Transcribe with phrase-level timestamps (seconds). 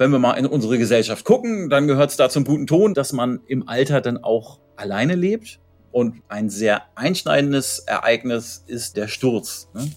[0.00, 3.12] Wenn wir mal in unsere Gesellschaft gucken, dann gehört es da zum guten Ton, dass
[3.12, 5.58] man im Alter dann auch alleine lebt.
[5.90, 9.68] Und ein sehr einschneidendes Ereignis ist der Sturz.
[9.74, 9.90] Ne?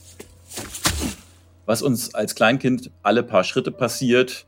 [1.68, 4.48] Was uns als Kleinkind alle paar Schritte passiert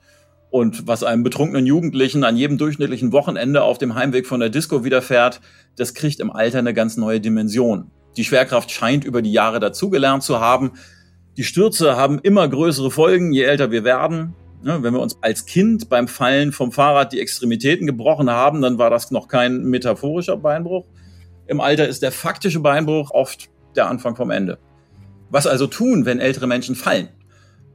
[0.50, 4.84] und was einem betrunkenen Jugendlichen an jedem durchschnittlichen Wochenende auf dem Heimweg von der Disco
[4.84, 5.40] widerfährt,
[5.76, 7.92] das kriegt im Alter eine ganz neue Dimension.
[8.18, 10.72] Die Schwerkraft scheint über die Jahre dazugelernt zu haben.
[11.38, 14.34] Die Stürze haben immer größere Folgen, je älter wir werden.
[14.66, 18.78] Ja, wenn wir uns als Kind beim Fallen vom Fahrrad die Extremitäten gebrochen haben, dann
[18.78, 20.86] war das noch kein metaphorischer Beinbruch.
[21.48, 24.60] Im Alter ist der faktische Beinbruch oft der Anfang vom Ende.
[25.30, 27.10] Was also tun, wenn ältere Menschen fallen?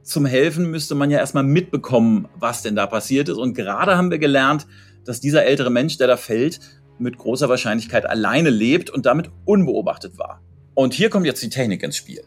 [0.01, 3.37] Zum Helfen müsste man ja erstmal mitbekommen, was denn da passiert ist.
[3.37, 4.65] Und gerade haben wir gelernt,
[5.05, 6.59] dass dieser ältere Mensch, der da fällt,
[6.97, 10.41] mit großer Wahrscheinlichkeit alleine lebt und damit unbeobachtet war.
[10.73, 12.23] Und hier kommt jetzt die Technik ins Spiel.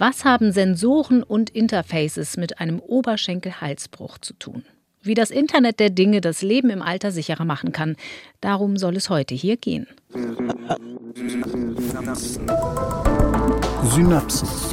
[0.00, 4.64] Was haben Sensoren und Interfaces mit einem Oberschenkel-Halsbruch zu tun?
[5.02, 7.96] Wie das Internet der Dinge das Leben im Alter sicherer machen kann,
[8.40, 9.86] darum soll es heute hier gehen.
[11.84, 12.38] Synapsen.
[13.90, 14.70] Synapsis.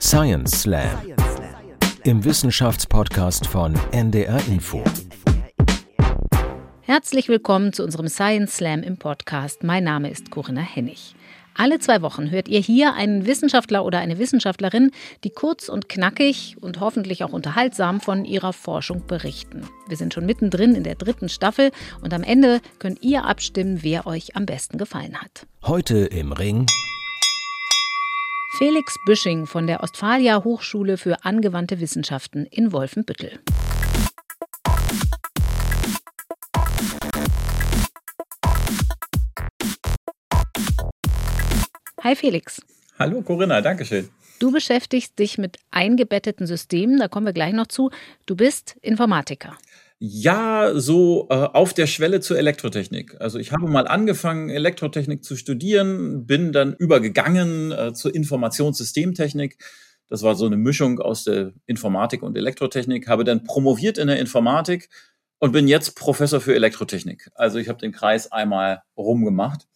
[0.00, 0.88] Science Slam.
[2.04, 4.82] Im Wissenschaftspodcast von NDR Info.
[6.84, 9.62] Herzlich willkommen zu unserem Science Slam im Podcast.
[9.62, 11.14] Mein Name ist Corinna Hennig.
[11.54, 14.90] Alle zwei Wochen hört ihr hier einen Wissenschaftler oder eine Wissenschaftlerin,
[15.22, 19.68] die kurz und knackig und hoffentlich auch unterhaltsam von ihrer Forschung berichten.
[19.86, 21.70] Wir sind schon mittendrin in der dritten Staffel
[22.02, 25.46] und am Ende könnt ihr abstimmen, wer euch am besten gefallen hat.
[25.62, 26.66] Heute im Ring.
[28.58, 33.38] Felix Büsching von der Ostfalia Hochschule für angewandte Wissenschaften in Wolfenbüttel.
[42.04, 42.60] Hi Felix.
[42.98, 44.08] Hallo Corinna, danke schön.
[44.40, 47.90] Du beschäftigst dich mit eingebetteten Systemen, da kommen wir gleich noch zu.
[48.26, 49.56] Du bist Informatiker.
[50.00, 53.20] Ja, so äh, auf der Schwelle zur Elektrotechnik.
[53.20, 59.58] Also ich habe mal angefangen, Elektrotechnik zu studieren, bin dann übergegangen äh, zur Informationssystemtechnik.
[60.08, 64.18] Das war so eine Mischung aus der Informatik und Elektrotechnik, habe dann promoviert in der
[64.18, 64.88] Informatik
[65.38, 67.30] und bin jetzt Professor für Elektrotechnik.
[67.36, 69.68] Also ich habe den Kreis einmal rumgemacht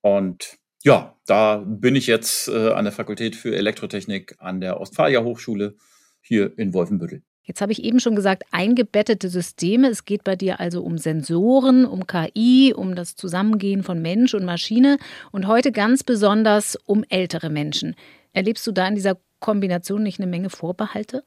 [0.00, 5.22] und ja, da bin ich jetzt äh, an der Fakultät für Elektrotechnik an der Ostfalia
[5.22, 5.76] Hochschule
[6.20, 7.22] hier in Wolfenbüttel.
[7.42, 9.88] Jetzt habe ich eben schon gesagt, eingebettete Systeme.
[9.88, 14.44] Es geht bei dir also um Sensoren, um KI, um das Zusammengehen von Mensch und
[14.44, 14.98] Maschine
[15.32, 17.96] und heute ganz besonders um ältere Menschen.
[18.32, 21.24] Erlebst du da in dieser Kombination nicht eine Menge Vorbehalte?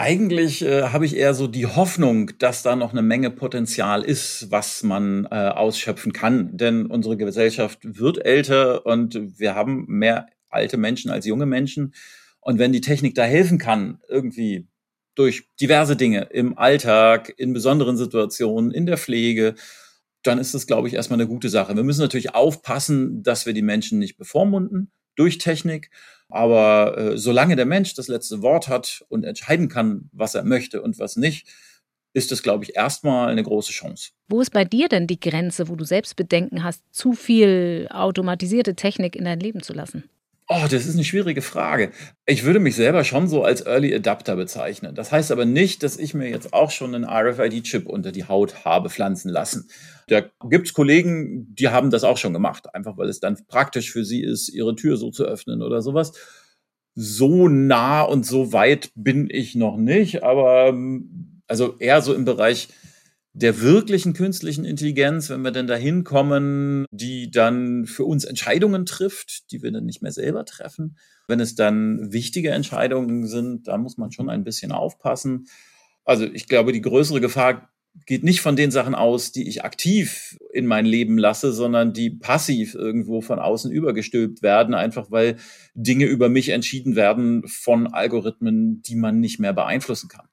[0.00, 4.46] Eigentlich äh, habe ich eher so die Hoffnung, dass da noch eine Menge Potenzial ist,
[4.48, 6.56] was man äh, ausschöpfen kann.
[6.56, 11.94] Denn unsere Gesellschaft wird älter und wir haben mehr alte Menschen als junge Menschen.
[12.38, 14.68] Und wenn die Technik da helfen kann, irgendwie
[15.16, 19.56] durch diverse Dinge im Alltag, in besonderen Situationen, in der Pflege,
[20.22, 21.74] dann ist das, glaube ich, erstmal eine gute Sache.
[21.74, 25.90] Wir müssen natürlich aufpassen, dass wir die Menschen nicht bevormunden durch Technik.
[26.28, 30.82] Aber äh, solange der Mensch das letzte Wort hat und entscheiden kann, was er möchte
[30.82, 31.46] und was nicht,
[32.12, 34.10] ist es, glaube ich, erstmal eine große Chance.
[34.28, 38.74] Wo ist bei dir denn die Grenze, wo du selbst Bedenken hast, zu viel automatisierte
[38.74, 40.08] Technik in dein Leben zu lassen?
[40.50, 41.90] Oh, das ist eine schwierige Frage.
[42.24, 44.94] Ich würde mich selber schon so als Early Adapter bezeichnen.
[44.94, 48.64] Das heißt aber nicht, dass ich mir jetzt auch schon einen RFID-Chip unter die Haut
[48.64, 49.68] habe pflanzen lassen.
[50.06, 54.06] Da gibt's Kollegen, die haben das auch schon gemacht, einfach weil es dann praktisch für
[54.06, 56.12] sie ist, ihre Tür so zu öffnen oder sowas.
[56.94, 62.24] So nah und so weit bin ich noch nicht, aber ähm, also eher so im
[62.24, 62.68] Bereich
[63.40, 69.52] der wirklichen künstlichen Intelligenz, wenn wir denn dahin kommen, die dann für uns Entscheidungen trifft,
[69.52, 70.96] die wir dann nicht mehr selber treffen.
[71.28, 75.46] Wenn es dann wichtige Entscheidungen sind, da muss man schon ein bisschen aufpassen.
[76.04, 77.70] Also ich glaube, die größere Gefahr
[78.06, 82.10] geht nicht von den Sachen aus, die ich aktiv in mein Leben lasse, sondern die
[82.10, 85.36] passiv irgendwo von außen übergestülpt werden, einfach weil
[85.74, 90.27] Dinge über mich entschieden werden von Algorithmen, die man nicht mehr beeinflussen kann.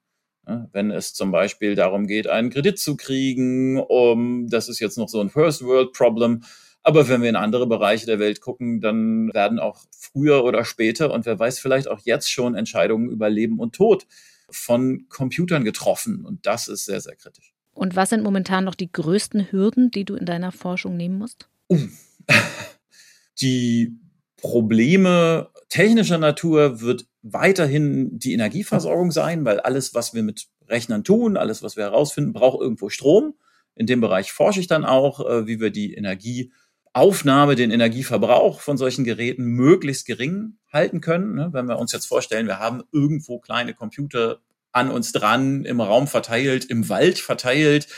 [0.72, 5.08] Wenn es zum Beispiel darum geht, einen Kredit zu kriegen, um, das ist jetzt noch
[5.08, 6.42] so ein First World Problem.
[6.82, 11.12] Aber wenn wir in andere Bereiche der Welt gucken, dann werden auch früher oder später
[11.12, 14.06] und wer weiß vielleicht auch jetzt schon Entscheidungen über Leben und Tod
[14.48, 16.24] von Computern getroffen.
[16.24, 17.52] Und das ist sehr, sehr kritisch.
[17.72, 21.48] Und was sind momentan noch die größten Hürden, die du in deiner Forschung nehmen musst?
[21.68, 21.88] Uh.
[23.40, 23.98] Die
[24.38, 31.36] Probleme technischer Natur wird weiterhin die Energieversorgung sein, weil alles, was wir mit Rechnern tun,
[31.36, 33.34] alles, was wir herausfinden, braucht irgendwo Strom.
[33.74, 36.52] In dem Bereich forsche ich dann auch, äh, wie wir die Energie
[36.92, 41.34] Aufnahme, den Energieverbrauch von solchen Geräten möglichst gering halten können.
[41.34, 41.50] Ne?
[41.52, 44.38] Wenn wir uns jetzt vorstellen, wir haben irgendwo kleine Computer
[44.72, 47.88] an uns dran, im Raum verteilt, im Wald verteilt.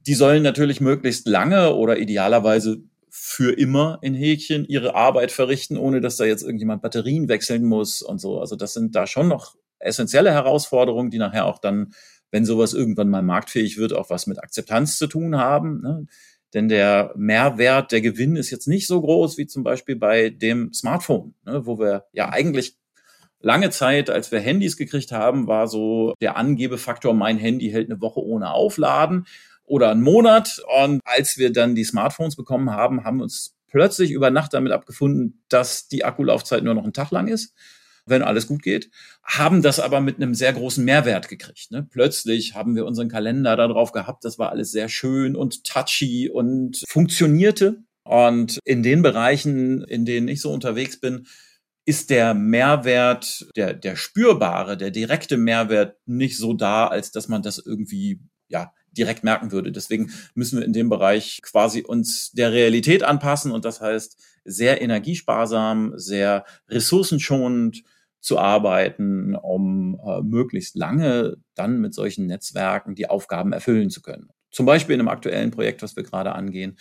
[0.00, 2.82] Die sollen natürlich möglichst lange oder idealerweise
[3.18, 8.02] für immer in Häkchen ihre Arbeit verrichten, ohne dass da jetzt irgendjemand Batterien wechseln muss
[8.02, 8.40] und so.
[8.40, 11.94] Also das sind da schon noch essentielle Herausforderungen, die nachher auch dann,
[12.30, 15.80] wenn sowas irgendwann mal marktfähig wird, auch was mit Akzeptanz zu tun haben.
[15.80, 16.06] Ne?
[16.52, 20.74] Denn der Mehrwert, der Gewinn ist jetzt nicht so groß wie zum Beispiel bei dem
[20.74, 21.64] Smartphone, ne?
[21.64, 22.76] wo wir ja eigentlich
[23.40, 28.02] lange Zeit, als wir Handys gekriegt haben, war so der Angebefaktor, mein Handy hält eine
[28.02, 29.26] Woche ohne Aufladen
[29.66, 30.62] oder einen Monat.
[30.80, 34.72] Und als wir dann die Smartphones bekommen haben, haben wir uns plötzlich über Nacht damit
[34.72, 37.52] abgefunden, dass die Akkulaufzeit nur noch einen Tag lang ist
[38.06, 38.90] wenn alles gut geht,
[39.24, 41.70] haben das aber mit einem sehr großen Mehrwert gekriegt.
[41.72, 41.86] Ne?
[41.90, 46.82] Plötzlich haben wir unseren Kalender darauf gehabt, das war alles sehr schön und touchy und
[46.88, 47.82] funktionierte.
[48.04, 51.26] Und in den Bereichen, in denen ich so unterwegs bin,
[51.84, 57.42] ist der Mehrwert, der, der spürbare, der direkte Mehrwert nicht so da, als dass man
[57.42, 59.72] das irgendwie ja, direkt merken würde.
[59.72, 64.80] Deswegen müssen wir in dem Bereich quasi uns der Realität anpassen und das heißt sehr
[64.80, 67.82] energiesparsam, sehr ressourcenschonend
[68.20, 74.28] zu arbeiten, um äh, möglichst lange dann mit solchen Netzwerken die Aufgaben erfüllen zu können.
[74.50, 76.76] Zum Beispiel in einem aktuellen Projekt, was wir gerade angehen,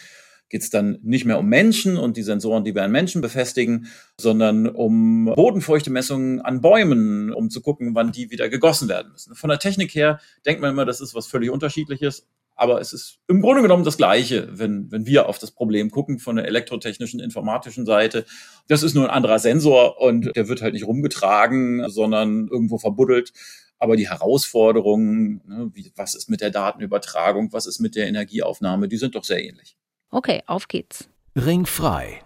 [0.50, 3.88] geht es dann nicht mehr um Menschen und die Sensoren, die wir an Menschen befestigen,
[4.20, 9.36] sondern um Bodenfeuchtemessungen an Bäumen, um zu gucken, wann die wieder gegossen werden müssen.
[9.36, 12.28] Von der Technik her denkt man immer, das ist was völlig unterschiedliches.
[12.58, 16.20] Aber es ist im Grunde genommen das Gleiche, wenn, wenn wir auf das Problem gucken
[16.20, 18.26] von der elektrotechnischen, informatischen Seite.
[18.70, 23.34] Das ist nur ein anderer Sensor und der wird halt nicht rumgetragen, sondern irgendwo verbuddelt.
[23.78, 28.88] Aber die Herausforderungen, ne, wie, was ist mit der Datenübertragung, was ist mit der Energieaufnahme,
[28.88, 29.76] die sind doch sehr ähnlich.
[30.12, 31.10] Okay, auf geht's.
[31.36, 32.22] Ringfrei.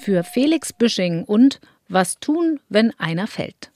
[0.00, 3.70] Für Felix Büsching und Was tun, wenn einer fällt?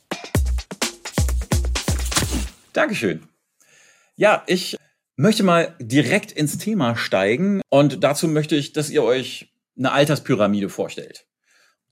[2.73, 3.29] Dankeschön.
[4.17, 4.77] Ja, ich
[5.17, 10.69] möchte mal direkt ins Thema steigen und dazu möchte ich, dass ihr euch eine Alterspyramide
[10.69, 11.27] vorstellt.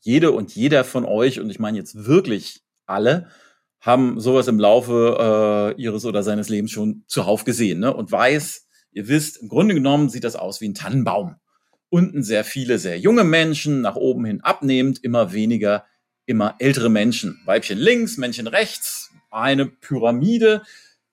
[0.00, 3.28] Jede und jeder von euch, und ich meine jetzt wirklich alle,
[3.80, 7.94] haben sowas im Laufe äh, ihres oder seines Lebens schon zuhauf gesehen ne?
[7.94, 8.65] und weiß,
[8.96, 11.36] ihr wisst, im Grunde genommen sieht das aus wie ein Tannenbaum.
[11.88, 15.84] Unten sehr viele, sehr junge Menschen, nach oben hin abnehmend, immer weniger,
[16.24, 17.40] immer ältere Menschen.
[17.44, 20.62] Weibchen links, Männchen rechts, eine Pyramide,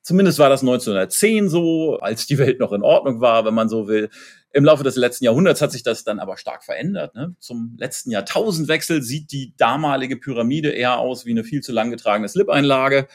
[0.03, 3.88] Zumindest war das 1910 so, als die Welt noch in Ordnung war, wenn man so
[3.88, 4.09] will.
[4.51, 7.15] Im Laufe des letzten Jahrhunderts hat sich das dann aber stark verändert.
[7.15, 7.38] Ne?
[7.39, 12.27] Zum letzten Jahrtausendwechsel sieht die damalige Pyramide eher aus wie eine viel zu lang getragene
[12.27, 13.07] Slip-Einlage,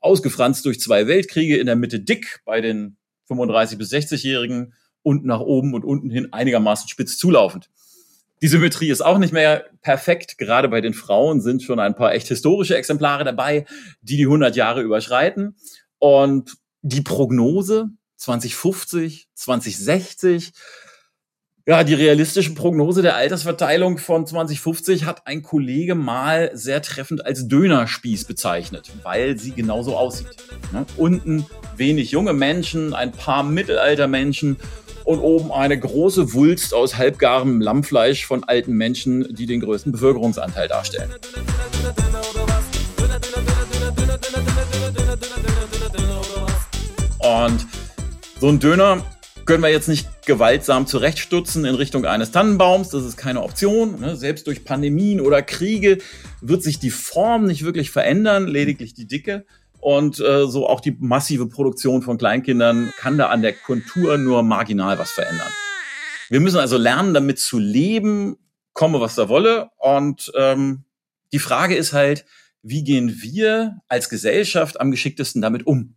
[0.00, 2.96] ausgefranst durch zwei Weltkriege, in der Mitte dick bei den
[3.30, 7.70] 35 bis 60-Jährigen und nach oben und unten hin einigermaßen spitz zulaufend.
[8.42, 10.36] Die Symmetrie ist auch nicht mehr perfekt.
[10.38, 13.66] Gerade bei den Frauen sind schon ein paar echt historische Exemplare dabei,
[14.02, 15.56] die die 100 Jahre überschreiten.
[15.98, 20.52] Und die Prognose 2050, 2060,
[21.66, 27.48] ja, die realistische Prognose der Altersverteilung von 2050 hat ein Kollege mal sehr treffend als
[27.48, 30.28] Dönerspieß bezeichnet, weil sie genauso aussieht.
[30.72, 30.86] Ne?
[30.96, 31.46] Unten
[31.76, 34.56] wenig junge Menschen, ein paar Mittelaltermenschen
[35.04, 40.68] und oben eine große Wulst aus halbgarem Lammfleisch von alten Menschen, die den größten Bevölkerungsanteil
[40.68, 41.10] darstellen.
[47.18, 47.66] Und
[48.40, 49.04] so ein Döner
[49.50, 52.90] können wir jetzt nicht gewaltsam zurechtstutzen in Richtung eines Tannenbaums.
[52.90, 53.98] Das ist keine Option.
[53.98, 54.14] Ne?
[54.14, 55.98] Selbst durch Pandemien oder Kriege
[56.40, 59.44] wird sich die Form nicht wirklich verändern, lediglich die Dicke.
[59.80, 64.44] Und äh, so auch die massive Produktion von Kleinkindern kann da an der Kontur nur
[64.44, 65.50] marginal was verändern.
[66.28, 68.36] Wir müssen also lernen, damit zu leben,
[68.72, 69.70] komme was da wolle.
[69.78, 70.84] Und ähm,
[71.32, 72.24] die Frage ist halt,
[72.62, 75.96] wie gehen wir als Gesellschaft am geschicktesten damit um?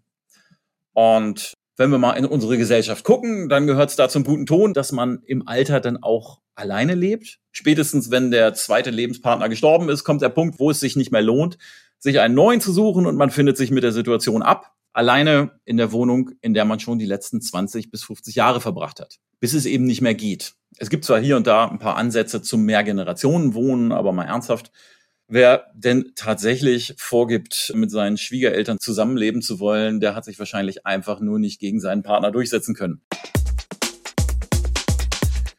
[0.94, 4.74] Und wenn wir mal in unsere Gesellschaft gucken, dann gehört es da zum guten Ton,
[4.74, 7.40] dass man im Alter dann auch alleine lebt.
[7.52, 11.22] Spätestens wenn der zweite Lebenspartner gestorben ist, kommt der Punkt, wo es sich nicht mehr
[11.22, 11.58] lohnt,
[12.00, 14.74] sich einen neuen zu suchen und man findet sich mit der Situation ab.
[14.92, 19.00] Alleine in der Wohnung, in der man schon die letzten 20 bis 50 Jahre verbracht
[19.00, 19.18] hat.
[19.40, 20.54] Bis es eben nicht mehr geht.
[20.78, 24.72] Es gibt zwar hier und da ein paar Ansätze zum Mehrgenerationenwohnen, aber mal ernsthaft,
[25.36, 31.22] Wer denn tatsächlich vorgibt, mit seinen Schwiegereltern zusammenleben zu wollen, der hat sich wahrscheinlich einfach
[31.22, 33.02] nur nicht gegen seinen Partner durchsetzen können.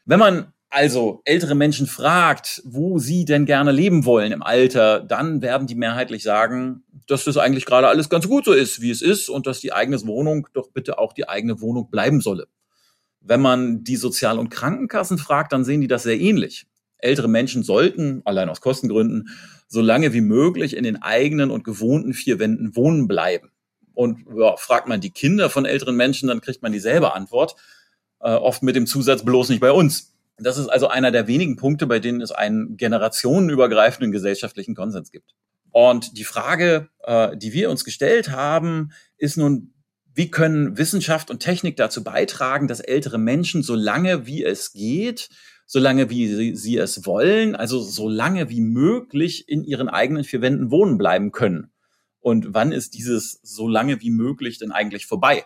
[0.04, 5.43] Wenn man also ältere Menschen fragt, wo sie denn gerne leben wollen im Alter, dann
[5.43, 9.02] werden die mehrheitlich sagen, dass das eigentlich gerade alles ganz gut so ist, wie es
[9.02, 12.47] ist und dass die eigene Wohnung doch bitte auch die eigene Wohnung bleiben solle.
[13.19, 16.69] Wenn man die Sozial- und Krankenkassen fragt, dann sehen die das sehr ähnlich.
[17.04, 19.28] Ältere Menschen sollten, allein aus Kostengründen,
[19.68, 23.50] so lange wie möglich in den eigenen und gewohnten vier Wänden wohnen bleiben.
[23.94, 27.56] Und ja, fragt man die Kinder von älteren Menschen, dann kriegt man dieselbe Antwort,
[28.20, 30.14] äh, oft mit dem Zusatz bloß nicht bei uns.
[30.38, 35.34] Das ist also einer der wenigen Punkte, bei denen es einen generationenübergreifenden gesellschaftlichen Konsens gibt.
[35.70, 39.75] Und die Frage, äh, die wir uns gestellt haben, ist nun,
[40.12, 45.28] wie können Wissenschaft und Technik dazu beitragen, dass ältere Menschen so lange wie es geht,
[45.66, 50.25] so lange wie sie, sie es wollen, also so lange wie möglich in ihren eigenen
[50.25, 51.73] vier Wänden wohnen bleiben können?
[52.21, 55.44] Und wann ist dieses so lange wie möglich denn eigentlich vorbei?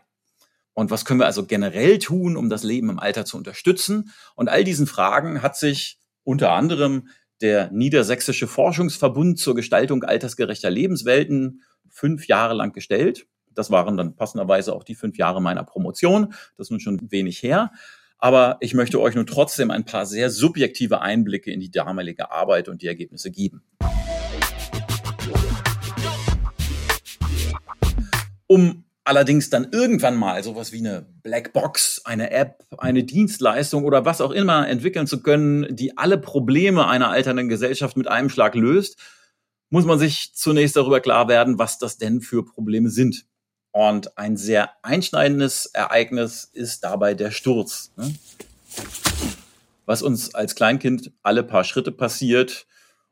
[0.75, 4.13] Und was können wir also generell tun, um das Leben im Alter zu unterstützen?
[4.37, 7.09] Und all diesen Fragen hat sich unter anderem
[7.41, 13.27] der Niedersächsische Forschungsverbund zur Gestaltung altersgerechter Lebenswelten fünf Jahre lang gestellt.
[13.51, 16.33] Das waren dann passenderweise auch die fünf Jahre meiner Promotion.
[16.57, 17.73] Das ist nun schon wenig her.
[18.19, 22.69] Aber ich möchte euch nun trotzdem ein paar sehr subjektive Einblicke in die damalige Arbeit
[22.69, 23.63] und die Ergebnisse geben.
[28.49, 34.21] Um allerdings dann irgendwann mal sowas wie eine Blackbox, eine App, eine Dienstleistung oder was
[34.21, 38.99] auch immer entwickeln zu können, die alle Probleme einer alternden Gesellschaft mit einem Schlag löst,
[39.71, 43.27] muss man sich zunächst darüber klar werden, was das denn für Probleme sind.
[43.71, 47.93] Und ein sehr einschneidendes Ereignis ist dabei der Sturz.
[47.97, 48.15] Ne?
[49.87, 52.67] Was uns als Kleinkind alle paar Schritte passiert,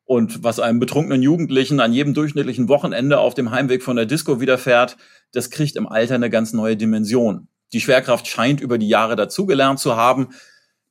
[0.07, 4.41] und was einem betrunkenen Jugendlichen an jedem durchschnittlichen Wochenende auf dem Heimweg von der Disco
[4.41, 4.97] widerfährt,
[5.33, 7.49] das kriegt im Alter eine ganz neue Dimension.
[7.73, 10.29] Die Schwerkraft scheint über die Jahre dazugelernt zu haben.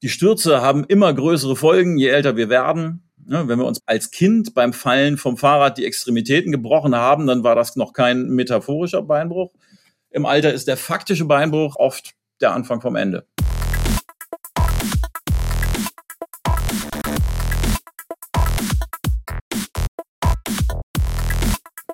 [0.01, 3.10] Die Stürze haben immer größere Folgen, je älter wir werden.
[3.27, 7.44] Ja, wenn wir uns als Kind beim Fallen vom Fahrrad die Extremitäten gebrochen haben, dann
[7.44, 9.51] war das noch kein metaphorischer Beinbruch.
[10.12, 13.25] Im Alter ist der faktische Beinbruch oft der Anfang vom Ende.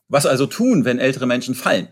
[0.10, 1.88] Was also tun, wenn ältere Menschen fallen?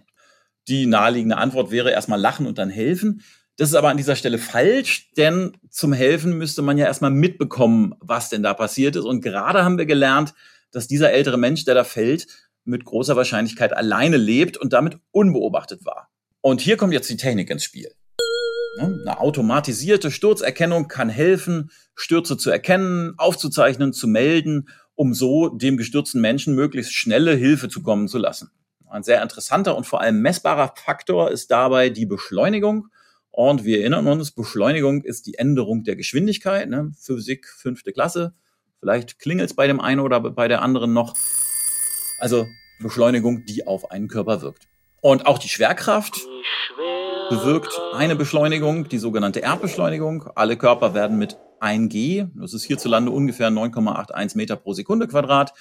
[0.68, 3.24] Die naheliegende Antwort wäre erstmal lachen und dann helfen.
[3.60, 7.94] Das ist aber an dieser Stelle falsch, denn zum Helfen müsste man ja erstmal mitbekommen,
[8.00, 9.04] was denn da passiert ist.
[9.04, 10.34] Und gerade haben wir gelernt,
[10.72, 12.28] dass dieser ältere Mensch, der da fällt,
[12.64, 16.08] mit großer Wahrscheinlichkeit alleine lebt und damit unbeobachtet war.
[16.40, 17.92] Und hier kommt jetzt die Technik ins Spiel.
[18.80, 26.20] Eine automatisierte Sturzerkennung kann helfen, Stürze zu erkennen, aufzuzeichnen, zu melden um so dem gestürzten
[26.20, 28.52] Menschen möglichst schnelle Hilfe zukommen zu lassen.
[28.90, 32.90] Ein sehr interessanter und vor allem messbarer Faktor ist dabei die Beschleunigung.
[33.32, 36.70] Und wir erinnern uns, Beschleunigung ist die Änderung der Geschwindigkeit.
[36.70, 36.92] Ne?
[37.00, 38.34] Physik, fünfte Klasse.
[38.80, 41.16] Vielleicht klingelt es bei dem einen oder bei der anderen noch.
[42.20, 42.48] Also
[42.82, 44.68] Beschleunigung, die auf einen Körper wirkt.
[45.02, 46.20] Und auch die Schwerkraft
[47.30, 50.30] bewirkt eine Beschleunigung, die sogenannte Erdbeschleunigung.
[50.36, 55.54] Alle Körper werden mit 1G, das ist hierzulande ungefähr 9,81 Meter pro Sekunde Quadrat,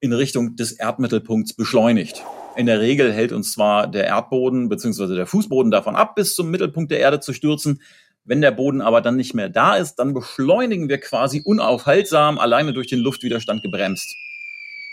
[0.00, 2.22] in Richtung des Erdmittelpunkts beschleunigt.
[2.56, 5.14] In der Regel hält uns zwar der Erdboden bzw.
[5.14, 7.82] der Fußboden davon ab, bis zum Mittelpunkt der Erde zu stürzen.
[8.24, 12.72] Wenn der Boden aber dann nicht mehr da ist, dann beschleunigen wir quasi unaufhaltsam, alleine
[12.72, 14.16] durch den Luftwiderstand gebremst.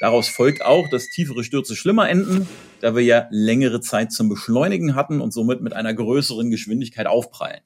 [0.01, 2.50] Daraus folgt auch, dass tiefere Stürze schlimmer enden,
[2.82, 7.62] da wir ja längere Zeit zum Beschleunigen hatten und somit mit einer größeren Geschwindigkeit aufprallen.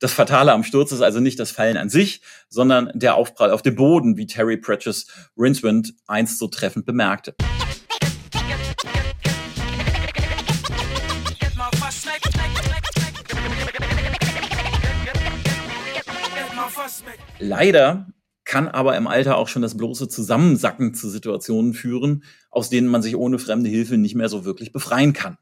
[0.00, 2.20] Das Fatale am Sturz ist also nicht das Fallen an sich,
[2.50, 5.06] sondern der Aufprall auf dem Boden, wie Terry Pratchett's
[5.38, 7.34] Rincewind einst so treffend bemerkte.
[17.38, 18.06] Leider
[18.44, 23.02] kann aber im Alter auch schon das bloße Zusammensacken zu Situationen führen, aus denen man
[23.02, 25.38] sich ohne fremde Hilfe nicht mehr so wirklich befreien kann.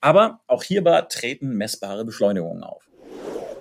[0.00, 2.88] Aber auch hierbei treten messbare Beschleunigungen auf.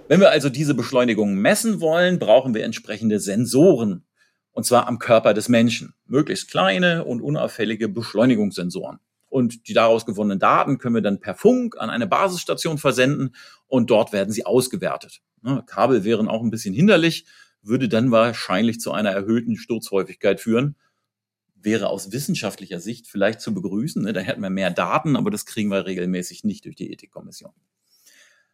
[0.07, 4.05] Wenn wir also diese Beschleunigung messen wollen, brauchen wir entsprechende Sensoren.
[4.51, 5.93] Und zwar am Körper des Menschen.
[6.05, 8.99] Möglichst kleine und unauffällige Beschleunigungssensoren.
[9.29, 13.35] Und die daraus gewonnenen Daten können wir dann per Funk an eine Basisstation versenden
[13.67, 15.21] und dort werden sie ausgewertet.
[15.41, 17.25] Ne, Kabel wären auch ein bisschen hinderlich,
[17.61, 20.75] würde dann wahrscheinlich zu einer erhöhten Sturzhäufigkeit führen.
[21.55, 24.03] Wäre aus wissenschaftlicher Sicht vielleicht zu begrüßen.
[24.03, 24.13] Ne?
[24.13, 27.51] Da hätten wir mehr Daten, aber das kriegen wir regelmäßig nicht durch die Ethikkommission.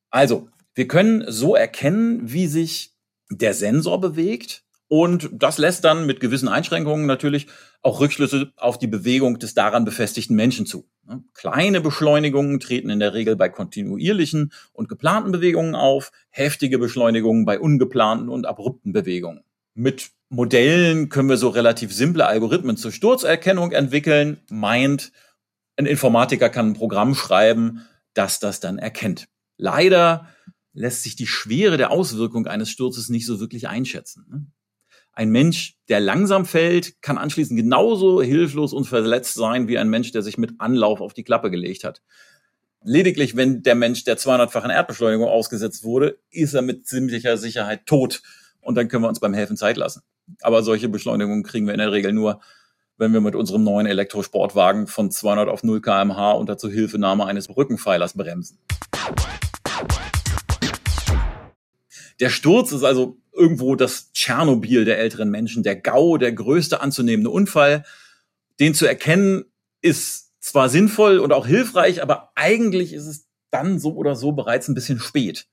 [0.10, 2.96] Also, wir können so erkennen, wie sich
[3.30, 4.64] der Sensor bewegt.
[4.96, 7.48] Und das lässt dann mit gewissen Einschränkungen natürlich
[7.82, 10.88] auch Rückschlüsse auf die Bewegung des daran befestigten Menschen zu.
[11.34, 17.60] Kleine Beschleunigungen treten in der Regel bei kontinuierlichen und geplanten Bewegungen auf, heftige Beschleunigungen bei
[17.60, 19.44] ungeplanten und abrupten Bewegungen.
[19.74, 24.42] Mit Modellen können wir so relativ simple Algorithmen zur Sturzerkennung entwickeln.
[24.52, 25.12] Meint,
[25.76, 27.82] ein Informatiker kann ein Programm schreiben,
[28.14, 29.26] das das dann erkennt.
[29.58, 30.28] Leider
[30.72, 34.54] lässt sich die Schwere der Auswirkung eines Sturzes nicht so wirklich einschätzen.
[35.14, 40.12] Ein Mensch, der langsam fällt, kann anschließend genauso hilflos und verletzt sein wie ein Mensch,
[40.12, 42.02] der sich mit Anlauf auf die Klappe gelegt hat.
[42.84, 48.24] Lediglich, wenn der Mensch der 200-fachen Erdbeschleunigung ausgesetzt wurde, ist er mit ziemlicher Sicherheit tot.
[48.60, 50.02] Und dann können wir uns beim Helfen Zeit lassen.
[50.42, 52.42] Aber solche Beschleunigungen kriegen wir in der Regel nur,
[52.98, 58.14] wenn wir mit unserem neuen Elektrosportwagen von 200 auf 0 kmh unter Zuhilfenahme eines Brückenpfeilers
[58.14, 58.58] bremsen.
[62.20, 67.30] Der Sturz ist also irgendwo das Tschernobyl der älteren Menschen, der GAU, der größte anzunehmende
[67.30, 67.84] Unfall.
[68.60, 69.46] Den zu erkennen
[69.82, 74.68] ist zwar sinnvoll und auch hilfreich, aber eigentlich ist es dann so oder so bereits
[74.68, 75.48] ein bisschen spät.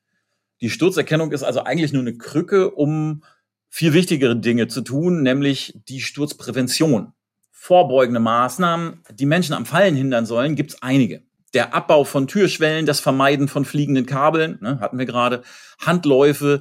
[0.60, 3.22] Die Sturzerkennung ist also eigentlich nur eine Krücke, um
[3.68, 7.12] viel wichtigere Dinge zu tun, nämlich die Sturzprävention.
[7.50, 11.22] Vorbeugende Maßnahmen, die Menschen am Fallen hindern sollen, gibt es einige
[11.54, 15.42] der Abbau von Türschwellen, das Vermeiden von fliegenden Kabeln, ne, hatten wir gerade,
[15.78, 16.61] Handläufe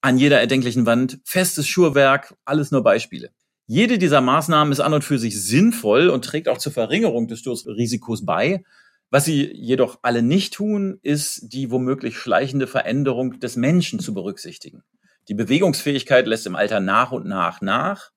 [0.00, 3.30] an jeder erdenklichen Wand, festes Schuhwerk, alles nur Beispiele.
[3.66, 7.40] Jede dieser Maßnahmen ist an und für sich sinnvoll und trägt auch zur Verringerung des
[7.40, 8.64] Sturzrisikos bei.
[9.10, 14.84] Was sie jedoch alle nicht tun, ist die womöglich schleichende Veränderung des Menschen zu berücksichtigen.
[15.28, 18.10] Die Bewegungsfähigkeit lässt im Alter nach und nach nach.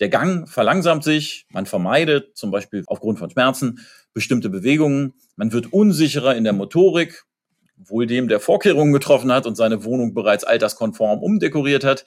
[0.00, 5.72] Der Gang verlangsamt sich, man vermeidet zum Beispiel aufgrund von Schmerzen bestimmte Bewegungen, man wird
[5.72, 7.24] unsicherer in der Motorik,
[7.76, 12.04] wohl dem, der Vorkehrungen getroffen hat und seine Wohnung bereits alterskonform umdekoriert hat.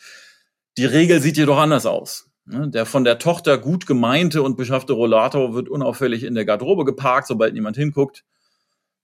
[0.77, 2.29] Die Regel sieht jedoch anders aus.
[2.46, 6.86] Ne, der von der Tochter gut gemeinte und beschaffte Rollator wird unauffällig in der Garderobe
[6.86, 8.25] geparkt, sobald niemand hinguckt.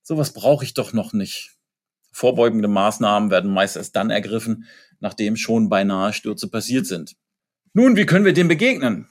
[0.01, 1.51] Sowas brauche ich doch noch nicht.
[2.11, 4.65] Vorbeugende Maßnahmen werden meist erst dann ergriffen,
[4.99, 7.15] nachdem schon beinahe Stürze passiert sind.
[7.73, 9.07] Nun, wie können wir dem begegnen?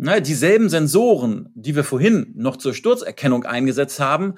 [0.00, 4.36] Na, dieselben Sensoren, die wir vorhin noch zur Sturzerkennung eingesetzt haben,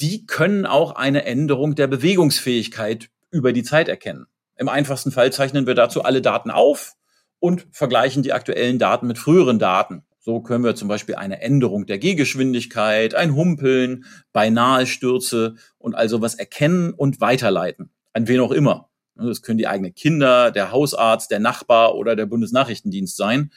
[0.00, 4.24] die können auch eine Änderung der Bewegungsfähigkeit über die Zeit erkennen.
[4.56, 6.94] Im einfachsten Fall zeichnen wir dazu alle Daten auf
[7.38, 10.04] und vergleichen die aktuellen Daten mit früheren Daten.
[10.20, 16.22] So können wir zum Beispiel eine Änderung der Gehgeschwindigkeit, ein Humpeln, beinahe Stürze und also
[16.22, 17.90] was erkennen und weiterleiten.
[18.14, 18.88] An wen auch immer.
[19.16, 23.52] Das können die eigenen Kinder, der Hausarzt, der Nachbar oder der Bundesnachrichtendienst sein.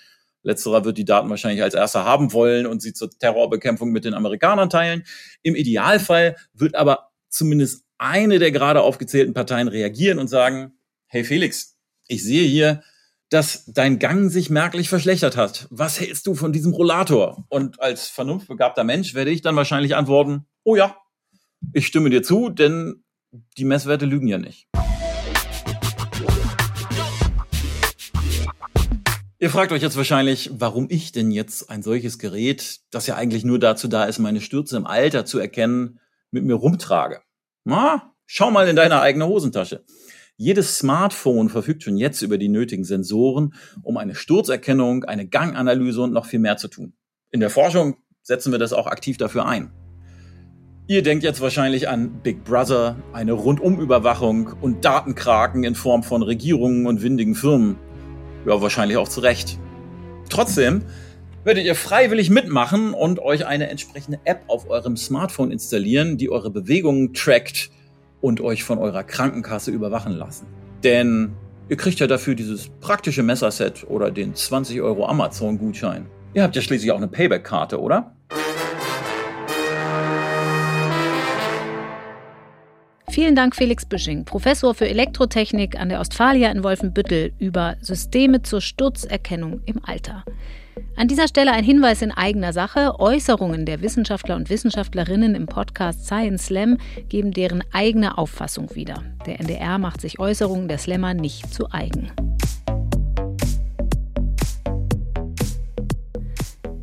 [0.47, 4.13] Letzterer wird die Daten wahrscheinlich als erster haben wollen und sie zur Terrorbekämpfung mit den
[4.13, 5.03] Amerikanern teilen.
[5.43, 11.77] Im Idealfall wird aber zumindest eine der gerade aufgezählten Parteien reagieren und sagen, hey Felix,
[12.07, 12.81] ich sehe hier,
[13.29, 15.67] dass dein Gang sich merklich verschlechtert hat.
[15.69, 17.45] Was hältst du von diesem Rollator?
[17.49, 20.95] Und als vernunftbegabter Mensch werde ich dann wahrscheinlich antworten, oh ja,
[21.73, 23.03] ich stimme dir zu, denn
[23.57, 24.66] die Messwerte lügen ja nicht.
[29.39, 33.45] Ihr fragt euch jetzt wahrscheinlich, warum ich denn jetzt ein solches Gerät, das ja eigentlich
[33.45, 36.00] nur dazu da ist, meine Stürze im Alter zu erkennen,
[36.32, 37.21] mit mir rumtrage.
[37.63, 39.86] Na, schau mal in deine eigene Hosentasche.
[40.38, 46.13] Jedes Smartphone verfügt schon jetzt über die nötigen Sensoren, um eine Sturzerkennung, eine Ganganalyse und
[46.13, 46.93] noch viel mehr zu tun.
[47.30, 49.71] In der Forschung setzen wir das auch aktiv dafür ein.
[50.88, 56.88] Ihr denkt jetzt wahrscheinlich an Big Brother, eine Rundumüberwachung und Datenkraken in Form von Regierungen
[56.88, 57.78] und windigen Firmen.
[58.45, 59.58] Ja, wahrscheinlich auch zu Recht.
[60.30, 60.84] Trotzdem
[61.43, 66.52] werdet ihr freiwillig mitmachen und euch eine entsprechende App auf eurem Smartphone installieren, die eure
[66.52, 67.69] Bewegungen trackt
[68.19, 70.47] und euch von eurer Krankenkasse überwachen lassen.
[70.84, 71.32] Denn
[71.69, 76.08] ihr kriegt ja dafür dieses praktische Messerset oder den 20 Euro Amazon-Gutschein.
[76.34, 78.16] Ihr habt ja schließlich auch eine Payback-Karte, oder?
[83.17, 88.62] Vielen Dank, Felix Büsching, Professor für Elektrotechnik an der Ostfalia in Wolfenbüttel über Systeme zur
[88.62, 90.23] Sturzerkennung im Alter.
[90.95, 92.99] An dieser Stelle ein Hinweis in eigener Sache.
[92.99, 96.77] Äußerungen der Wissenschaftler und Wissenschaftlerinnen im Podcast Science Slam
[97.10, 99.01] geben deren eigene Auffassung wieder.
[99.25, 102.12] Der NDR macht sich Äußerungen der Slammer nicht zu eigen.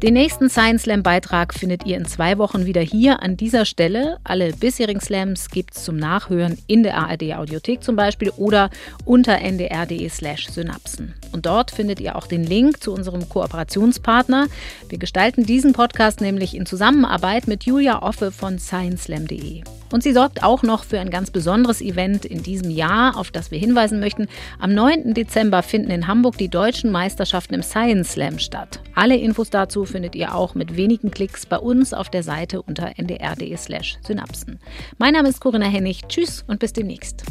[0.05, 4.19] Den nächsten Science Slam Beitrag findet ihr in zwei Wochen wieder hier an dieser Stelle.
[4.23, 8.69] Alle bisherigen Slams gibt es zum Nachhören in der ARD Audiothek zum Beispiel oder
[9.07, 11.15] unter ndr.de slash synapsen.
[11.33, 14.49] Und dort findet ihr auch den Link zu unserem Kooperationspartner.
[14.91, 19.63] Wir gestalten diesen Podcast nämlich in Zusammenarbeit mit Julia Offe von scienceslam.de.
[19.95, 23.53] Und sie sorgt auch noch für ein ganz besonderes Event in diesem Jahr, auf das
[23.53, 24.27] wir hinweisen möchten.
[24.59, 25.15] Am 9.
[25.15, 28.81] Dezember finden in Hamburg die deutschen Meisterschaften im Science Slam statt.
[28.97, 32.99] Alle Infos dazu findet ihr auch mit wenigen Klicks bei uns auf der Seite unter
[32.99, 34.59] ndr.de/slash synapsen.
[34.99, 36.03] Mein Name ist Corinna Hennig.
[36.09, 37.23] Tschüss und bis demnächst.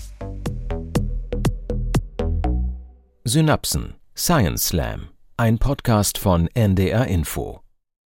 [3.26, 7.63] Synapsen Science Slam, ein Podcast von NDR Info.